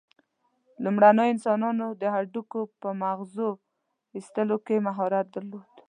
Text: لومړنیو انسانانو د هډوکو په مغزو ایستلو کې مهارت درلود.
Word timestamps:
لومړنیو 0.83 1.31
انسانانو 1.33 1.87
د 2.01 2.03
هډوکو 2.15 2.61
په 2.81 2.89
مغزو 3.01 3.49
ایستلو 4.15 4.57
کې 4.65 4.85
مهارت 4.87 5.25
درلود. 5.35 5.67